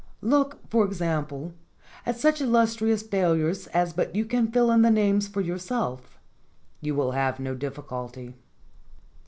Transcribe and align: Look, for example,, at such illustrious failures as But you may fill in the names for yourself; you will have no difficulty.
Look, 0.23 0.67
for 0.67 0.83
example,, 0.83 1.53
at 2.07 2.17
such 2.17 2.41
illustrious 2.41 3.03
failures 3.03 3.67
as 3.67 3.93
But 3.93 4.15
you 4.15 4.25
may 4.33 4.47
fill 4.49 4.71
in 4.71 4.81
the 4.81 4.89
names 4.89 5.27
for 5.27 5.41
yourself; 5.41 6.17
you 6.79 6.95
will 6.95 7.11
have 7.11 7.39
no 7.39 7.53
difficulty. 7.53 8.33